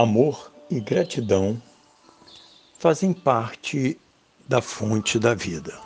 Amor 0.00 0.52
e 0.70 0.78
gratidão 0.78 1.60
fazem 2.78 3.12
parte 3.12 4.00
da 4.46 4.62
fonte 4.62 5.18
da 5.18 5.34
vida. 5.34 5.76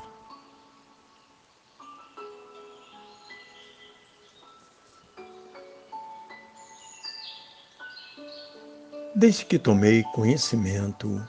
Desde 9.15 9.47
que 9.47 9.59
tomei 9.59 10.03
conhecimento 10.13 11.27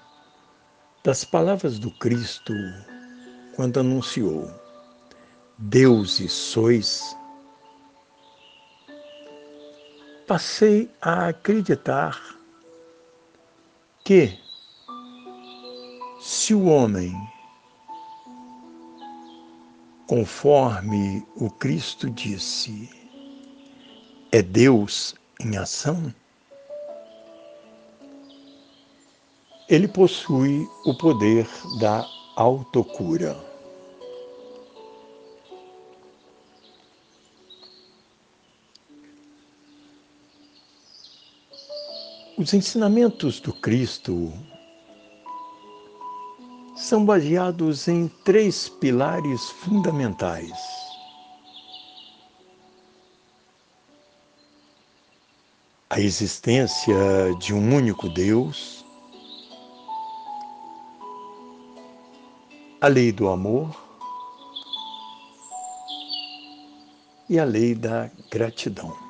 das 1.06 1.24
palavras 1.24 1.80
do 1.80 1.90
Cristo 1.90 2.54
quando 3.56 3.80
anunciou: 3.80 4.52
Deuses 5.58 6.34
sois, 6.34 7.16
passei 10.28 10.92
a 11.02 11.30
acreditar 11.30 12.43
que, 14.04 14.38
se 16.20 16.54
o 16.54 16.66
homem, 16.66 17.14
conforme 20.08 21.26
o 21.36 21.50
Cristo 21.50 22.10
disse, 22.10 22.90
é 24.32 24.42
Deus 24.42 25.16
em 25.40 25.56
ação, 25.56 26.14
ele 29.70 29.88
possui 29.88 30.68
o 30.86 30.94
poder 30.98 31.48
da 31.80 32.06
autocura. 32.36 33.53
Os 42.36 42.52
ensinamentos 42.52 43.40
do 43.40 43.54
Cristo 43.54 44.34
são 46.76 47.06
baseados 47.06 47.88
em 47.88 48.08
três 48.08 48.68
pilares 48.68 49.50
fundamentais. 49.52 50.58
A 55.92 56.00
existência 56.00 56.96
de 57.40 57.54
um 57.54 57.76
único 57.76 58.10
Deus, 58.10 58.84
a 62.82 62.88
lei 62.88 63.12
do 63.12 63.30
amor 63.30 63.70
e 67.30 67.38
a 67.38 67.46
lei 67.46 67.76
da 67.76 68.10
gratidão. 68.32 69.03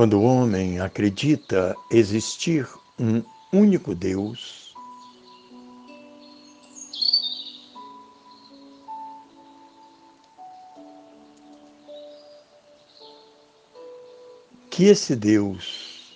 Quando 0.00 0.18
o 0.18 0.22
homem 0.22 0.80
acredita 0.80 1.76
existir 1.90 2.66
um 2.98 3.22
único 3.52 3.94
Deus, 3.94 4.74
que 14.70 14.84
esse 14.84 15.14
Deus 15.14 16.14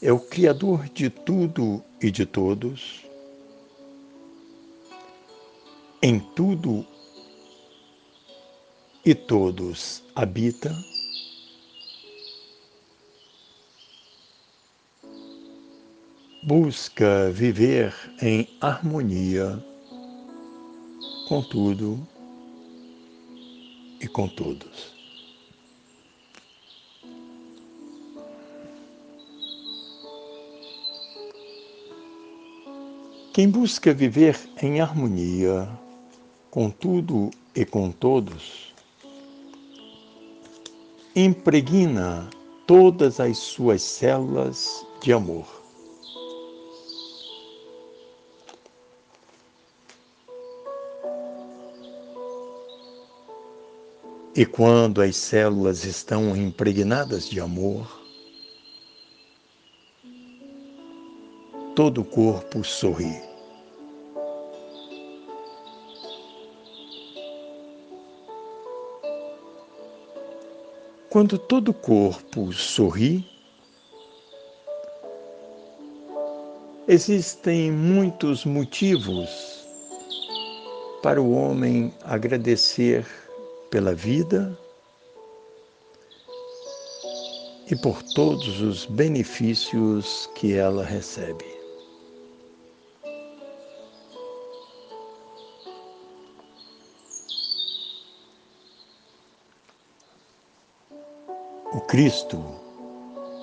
é 0.00 0.10
o 0.10 0.18
Criador 0.18 0.88
de 0.88 1.10
tudo 1.10 1.84
e 2.00 2.10
de 2.10 2.24
todos, 2.24 3.04
em 6.00 6.18
tudo 6.18 6.82
e 9.04 9.14
todos 9.14 10.02
habita, 10.16 10.74
busca 16.48 17.30
viver 17.30 17.94
em 18.22 18.48
harmonia 18.58 19.62
com 21.28 21.42
tudo 21.42 22.00
e 24.00 24.08
com 24.08 24.26
todos. 24.26 24.94
Quem 33.34 33.50
busca 33.50 33.92
viver 33.92 34.40
em 34.62 34.80
harmonia 34.80 35.68
com 36.50 36.70
tudo 36.70 37.30
e 37.54 37.66
com 37.66 37.92
todos, 37.92 38.72
impregna 41.14 42.26
todas 42.66 43.20
as 43.20 43.36
suas 43.36 43.82
células 43.82 44.82
de 45.02 45.12
amor. 45.12 45.57
E 54.38 54.46
quando 54.46 55.02
as 55.02 55.16
células 55.16 55.84
estão 55.84 56.36
impregnadas 56.36 57.28
de 57.28 57.40
amor, 57.40 58.00
todo 61.74 62.02
o 62.02 62.04
corpo 62.04 62.62
sorri. 62.62 63.20
Quando 71.10 71.36
todo 71.36 71.70
o 71.70 71.74
corpo 71.74 72.52
sorri, 72.52 73.28
existem 76.86 77.72
muitos 77.72 78.44
motivos 78.44 79.66
para 81.02 81.20
o 81.20 81.32
homem 81.32 81.92
agradecer 82.04 83.04
pela 83.70 83.94
vida 83.94 84.58
e 87.70 87.76
por 87.76 88.02
todos 88.02 88.60
os 88.60 88.86
benefícios 88.86 90.28
que 90.34 90.54
ela 90.54 90.84
recebe. 90.84 91.44
O 101.74 101.80
Cristo 101.82 102.42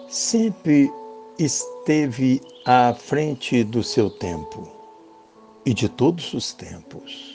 sempre 0.09 0.91
esteve 1.37 2.41
à 2.65 2.93
frente 2.93 3.63
do 3.63 3.83
seu 3.83 4.09
tempo 4.09 4.67
e 5.65 5.73
de 5.73 5.87
todos 5.87 6.33
os 6.33 6.51
tempos. 6.53 7.34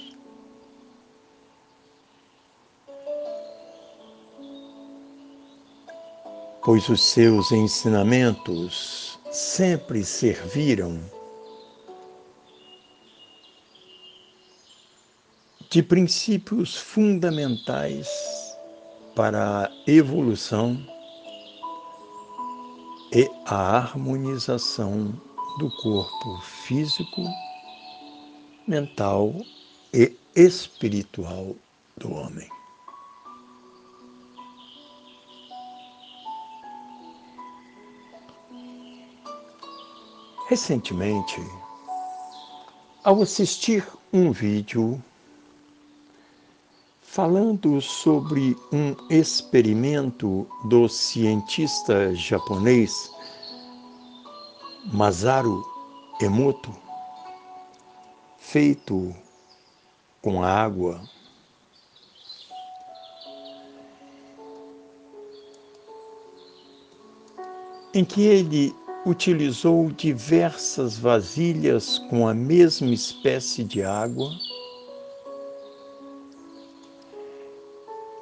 Pois 6.63 6.89
os 6.89 7.03
seus 7.03 7.53
ensinamentos 7.53 9.19
sempre 9.31 10.05
serviram 10.05 11.01
de 15.71 15.83
princípios 15.83 16.77
fundamentais 16.77 18.09
para 19.15 19.65
a 19.65 19.71
evolução 19.87 20.85
e 23.13 23.29
a 23.47 23.77
harmonização 23.77 25.15
do 25.59 25.71
corpo 25.83 26.41
físico, 26.67 27.25
mental 28.67 29.35
e 29.95 30.17
espiritual 30.35 31.57
do 31.97 32.13
homem. 32.13 32.60
Recentemente, 40.51 41.41
ao 43.05 43.23
assistir 43.23 43.87
um 44.13 44.33
vídeo 44.33 45.01
falando 47.01 47.81
sobre 47.81 48.57
um 48.73 48.97
experimento 49.09 50.49
do 50.65 50.89
cientista 50.89 52.13
japonês 52.17 53.13
Masaru 54.93 55.65
Emoto, 56.21 56.75
feito 58.37 59.15
com 60.21 60.43
água, 60.43 61.01
em 67.95 68.05
que 68.05 68.23
ele 68.23 68.75
utilizou 69.07 69.91
diversas 69.91 70.99
vasilhas 70.99 71.99
com 72.11 72.29
a 72.29 72.35
mesma 72.35 72.91
espécie 72.91 73.65
de 73.65 73.83
água 73.83 74.31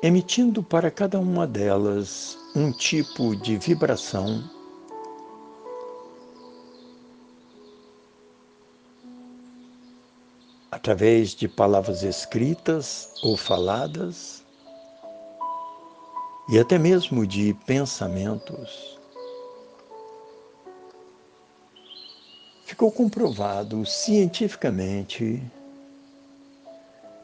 emitindo 0.03 0.63
para 0.63 0.91
cada 0.91 1.19
uma 1.19 1.47
delas 1.47 2.39
um 2.55 2.71
tipo 2.71 3.35
de 3.35 3.57
vibração 3.57 4.49
através 10.71 11.35
de 11.35 11.49
palavras 11.49 12.05
escritas 12.05 13.13
ou 13.25 13.37
faladas 13.37 14.45
e 16.49 16.59
até 16.59 16.79
mesmo 16.79 17.27
de 17.27 17.53
pensamentos. 17.67 18.98
Ficou 22.69 22.93
comprovado 22.93 23.87
cientificamente 23.87 25.43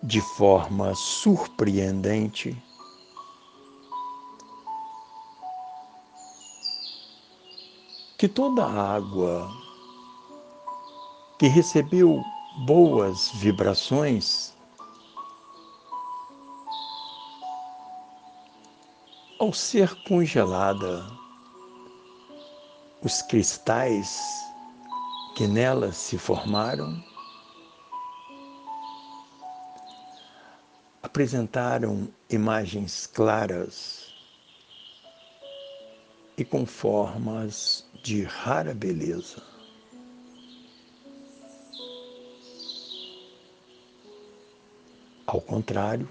de 0.02 0.19
forma 0.23 0.94
surpreendente 0.94 2.56
que 8.17 8.26
toda 8.26 8.64
água 8.64 9.46
que 11.38 11.46
recebeu 11.46 12.25
boas 12.67 13.31
vibrações 13.35 14.55
ao 19.38 19.52
ser 19.52 19.94
congelada, 20.05 21.06
os 23.02 23.20
cristais 23.20 24.53
que 25.34 25.48
nela 25.48 25.90
se 25.90 26.16
formaram 26.16 27.02
apresentaram 31.02 32.08
imagens 32.31 33.06
claras 33.06 34.12
e 36.36 36.44
com 36.44 36.64
formas 36.64 37.84
de 38.02 38.22
rara 38.22 38.75
beleza. 38.75 39.42
Ao 45.26 45.40
contrário 45.40 46.08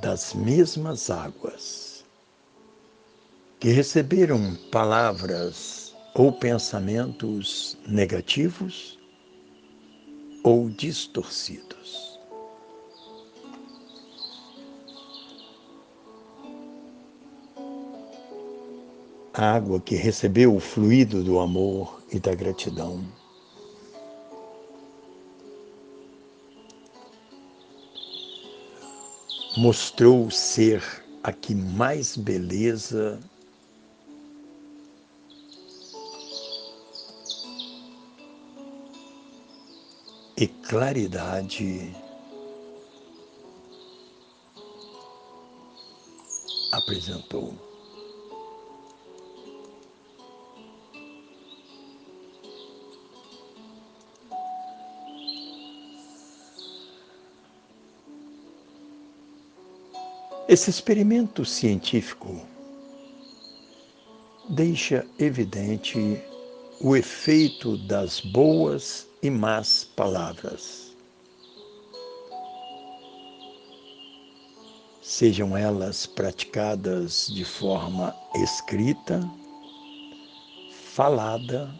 das 0.00 0.34
mesmas 0.34 1.08
águas 1.10 2.04
que 3.60 3.68
receberam 3.68 4.56
palavras 4.70 5.85
ou 6.18 6.32
pensamentos 6.32 7.76
negativos 7.86 8.98
ou 10.42 10.70
distorcidos. 10.70 12.16
água 19.34 19.78
que 19.78 19.94
recebeu 19.94 20.56
o 20.56 20.60
fluido 20.60 21.22
do 21.22 21.38
amor 21.38 22.02
e 22.10 22.18
da 22.18 22.34
gratidão. 22.34 23.04
Mostrou 29.58 30.30
ser 30.30 30.82
a 31.22 31.32
que 31.32 31.54
mais 31.54 32.16
beleza 32.16 33.20
e 40.38 40.46
claridade 40.46 41.94
apresentou. 46.72 47.54
Esse 60.48 60.70
experimento 60.70 61.44
científico 61.44 62.46
deixa 64.50 65.04
evidente 65.18 65.98
o 66.80 66.94
efeito 66.94 67.76
das 67.78 68.20
boas 68.20 69.05
e 69.22 69.30
más 69.30 69.84
palavras. 69.96 70.94
Sejam 75.02 75.56
elas 75.56 76.04
praticadas 76.04 77.28
de 77.28 77.44
forma 77.44 78.14
escrita, 78.34 79.20
falada 80.94 81.72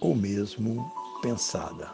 ou 0.00 0.14
mesmo 0.14 0.90
pensada. 1.20 1.90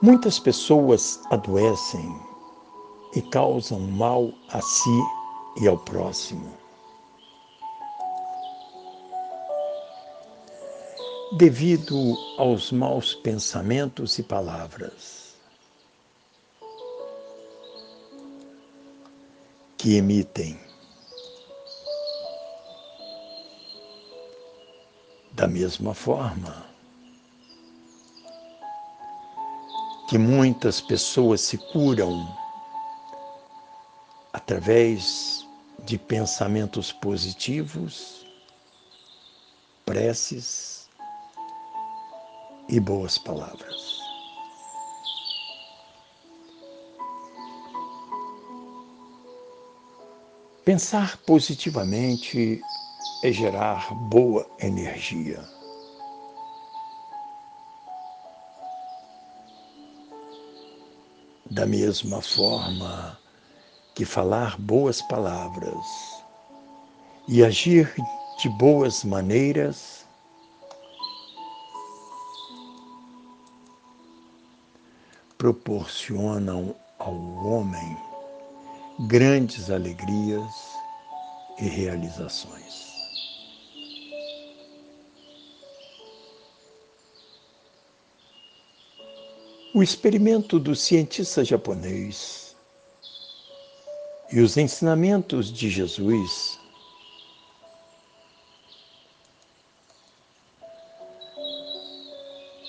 Muitas 0.00 0.38
pessoas 0.38 1.20
adoecem 1.30 2.20
e 3.16 3.22
causam 3.22 3.80
mal 3.80 4.30
a 4.50 4.60
si 4.60 5.02
e 5.60 5.66
ao 5.66 5.78
próximo. 5.78 6.63
Devido 11.36 12.16
aos 12.38 12.70
maus 12.70 13.12
pensamentos 13.12 14.20
e 14.20 14.22
palavras 14.22 15.34
que 19.76 19.96
emitem. 19.96 20.56
Da 25.32 25.48
mesma 25.48 25.92
forma, 25.92 26.66
que 30.08 30.16
muitas 30.16 30.80
pessoas 30.80 31.40
se 31.40 31.58
curam 31.58 32.32
através 34.32 35.44
de 35.80 35.98
pensamentos 35.98 36.92
positivos, 36.92 38.24
preces 39.84 40.83
e 42.68 42.80
boas 42.80 43.18
palavras. 43.18 44.00
Pensar 50.64 51.18
positivamente 51.18 52.62
é 53.22 53.30
gerar 53.30 53.94
boa 53.94 54.46
energia. 54.58 55.44
Da 61.50 61.66
mesma 61.66 62.22
forma 62.22 63.18
que 63.94 64.04
falar 64.04 64.58
boas 64.58 65.02
palavras 65.02 65.86
e 67.28 67.44
agir 67.44 67.94
de 68.40 68.48
boas 68.48 69.04
maneiras 69.04 70.03
proporcionam 75.44 76.74
ao 76.98 77.14
homem 77.44 77.98
grandes 79.06 79.68
alegrias 79.68 80.50
e 81.58 81.64
realizações. 81.64 82.94
O 89.74 89.82
experimento 89.82 90.58
do 90.58 90.74
cientista 90.74 91.44
japonês 91.44 92.56
e 94.32 94.40
os 94.40 94.56
ensinamentos 94.56 95.52
de 95.52 95.68
Jesus 95.68 96.58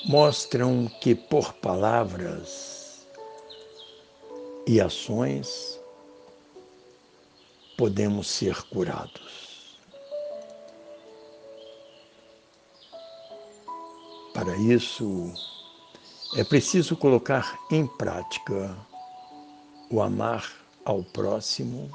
mostram 0.07 0.87
que 1.01 1.15
por 1.15 1.53
palavras 1.53 3.07
e 4.67 4.79
ações 4.79 5.79
podemos 7.75 8.27
ser 8.27 8.61
curados. 8.69 9.79
Para 14.33 14.55
isso, 14.57 15.33
é 16.35 16.43
preciso 16.43 16.95
colocar 16.95 17.57
em 17.71 17.87
prática 17.87 18.77
o 19.89 20.01
amar 20.01 20.51
ao 20.83 21.03
próximo 21.03 21.89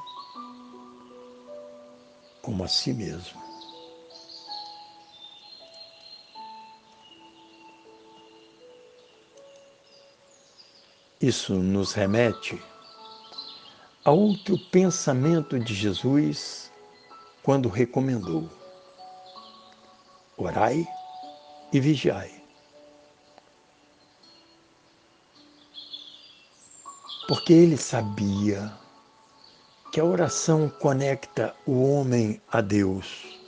como 2.42 2.64
a 2.64 2.68
si 2.68 2.92
mesmo. 2.92 3.49
Isso 11.20 11.52
nos 11.52 11.92
remete 11.92 12.58
a 14.06 14.10
outro 14.10 14.56
pensamento 14.70 15.58
de 15.58 15.74
Jesus 15.74 16.72
quando 17.42 17.68
recomendou: 17.68 18.48
orai 20.38 20.88
e 21.70 21.78
vigiai. 21.78 22.42
Porque 27.28 27.52
ele 27.52 27.76
sabia 27.76 28.72
que 29.92 30.00
a 30.00 30.04
oração 30.06 30.70
conecta 30.70 31.54
o 31.66 31.82
homem 31.82 32.40
a 32.50 32.62
Deus. 32.62 33.38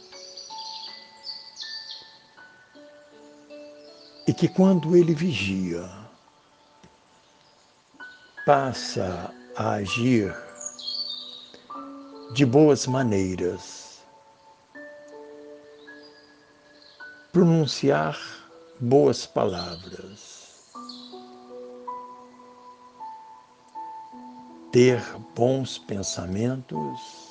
E 4.29 4.35
que 4.35 4.47
quando 4.47 4.95
ele 4.95 5.15
vigia, 5.15 6.02
passa 8.45 9.33
a 9.57 9.75
agir 9.75 10.35
de 12.35 12.45
boas 12.45 12.87
maneiras, 12.87 14.03
pronunciar 17.33 18.19
boas 18.81 19.27
palavras, 19.27 20.73
ter 24.73 25.01
bons 25.37 25.79
pensamentos. 25.79 27.31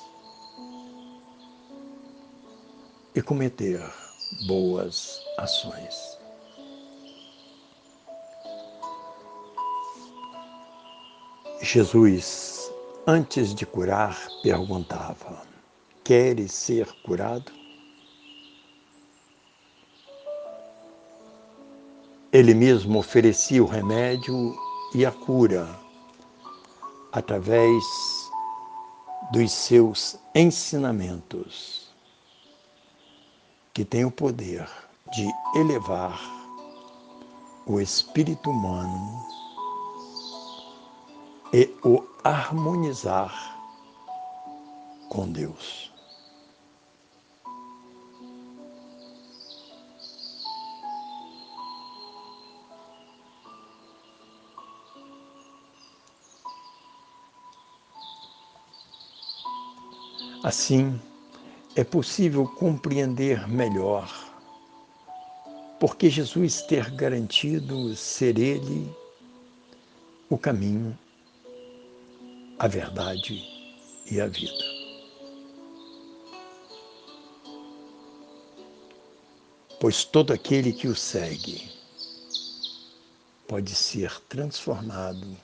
E 3.14 3.20
cometer 3.20 3.78
boas 4.46 5.20
ações. 5.36 6.11
Jesus, 11.64 12.72
antes 13.06 13.54
de 13.54 13.64
curar, 13.64 14.18
perguntava: 14.42 15.46
Queres 16.02 16.52
ser 16.52 16.92
curado? 17.04 17.52
Ele 22.32 22.52
mesmo 22.52 22.98
oferecia 22.98 23.62
o 23.62 23.66
remédio 23.66 24.34
e 24.92 25.06
a 25.06 25.12
cura 25.12 25.68
através 27.12 27.84
dos 29.32 29.52
seus 29.52 30.18
ensinamentos, 30.34 31.94
que 33.72 33.84
têm 33.84 34.04
o 34.04 34.10
poder 34.10 34.68
de 35.12 35.30
elevar 35.54 36.20
o 37.66 37.80
espírito 37.80 38.50
humano 38.50 39.41
e 41.52 41.70
o 41.84 42.02
harmonizar 42.24 43.58
com 45.10 45.30
Deus. 45.30 45.92
Assim, 60.42 61.00
é 61.76 61.84
possível 61.84 62.46
compreender 62.46 63.46
melhor 63.48 64.32
porque 65.78 66.08
Jesus 66.08 66.62
ter 66.62 66.90
garantido 66.90 67.94
ser 67.96 68.38
Ele 68.38 68.88
o 70.30 70.38
caminho 70.38 70.96
a 72.58 72.68
verdade 72.68 73.42
e 74.10 74.20
a 74.20 74.26
vida. 74.26 74.64
Pois 79.80 80.04
todo 80.04 80.32
aquele 80.32 80.72
que 80.72 80.86
o 80.86 80.94
segue 80.94 81.70
pode 83.48 83.74
ser 83.74 84.20
transformado 84.28 85.36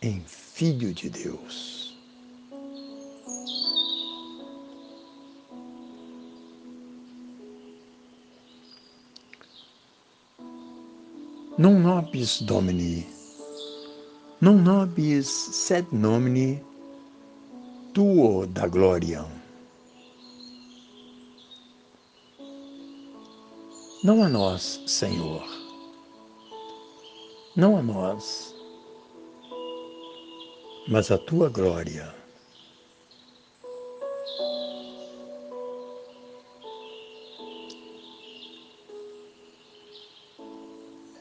em 0.00 0.20
Filho 0.22 0.94
de 0.94 1.10
Deus. 1.10 1.94
Non 11.58 11.78
nobis 11.80 12.42
Domini 12.42 13.15
non 14.40 14.62
nobis 14.62 15.28
sed 15.28 15.86
nomine 15.92 16.62
tuo 17.94 18.46
da 18.46 18.66
gloria. 18.68 19.24
Não 24.04 24.22
a 24.22 24.28
nós, 24.28 24.82
Senhor, 24.86 25.42
não 27.56 27.78
a 27.78 27.82
nós, 27.82 28.54
mas 30.86 31.10
a 31.10 31.16
tua 31.16 31.48
glória. 31.48 32.14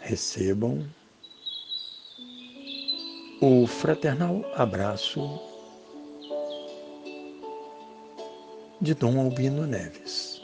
Recebam 0.02 0.86
o 3.42 3.68
fraternal 3.68 4.44
abraço 4.56 5.40
de 8.80 8.94
Dom 8.94 9.20
Albino 9.20 9.68
Neves. 9.68 10.35